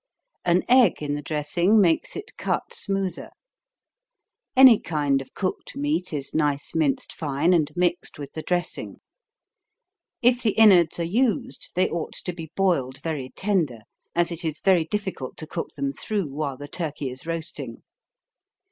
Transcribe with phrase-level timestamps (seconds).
[0.43, 3.29] An egg in the dressing, makes it cut smoother.
[4.57, 8.99] Any kind of cooked meat is nice minced fine, and mixed with the dressing.
[10.23, 13.81] If the inwards are used, they ought to be boiled very tender,
[14.15, 17.83] as it is very difficult to cook them through while the turkey is roasting.